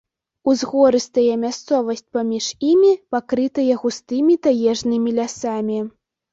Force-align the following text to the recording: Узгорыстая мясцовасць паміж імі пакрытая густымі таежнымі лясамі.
Узгорыстая 0.51 1.35
мясцовасць 1.43 2.01
паміж 2.17 2.49
імі 2.71 2.91
пакрытая 3.17 3.73
густымі 3.85 4.41
таежнымі 4.49 5.09
лясамі. 5.23 5.79